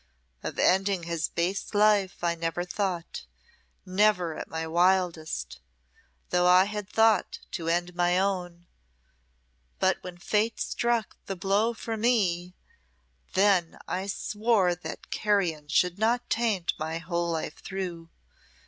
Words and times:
Of 0.41 0.57
ending 0.57 1.03
his 1.03 1.27
base 1.29 1.75
life 1.75 2.23
I 2.23 2.33
never 2.33 2.63
thought, 2.63 3.27
never 3.85 4.35
at 4.35 4.47
my 4.47 4.65
wildest, 4.65 5.59
though 6.31 6.47
I 6.47 6.63
had 6.63 6.89
thought 6.89 7.37
to 7.51 7.69
end 7.69 7.93
my 7.93 8.17
own; 8.17 8.65
but 9.77 9.99
when 10.03 10.17
Fate 10.17 10.59
struck 10.59 11.17
the 11.27 11.35
blow 11.35 11.75
for 11.75 11.97
me, 11.97 12.55
then 13.35 13.77
I 13.87 14.07
swore 14.07 14.73
that 14.73 15.11
carrion 15.11 15.67
should 15.67 15.99
not 15.99 16.31
taint 16.31 16.73
my 16.79 16.97
whole 16.97 17.29
life 17.29 17.59
through. 17.61 18.09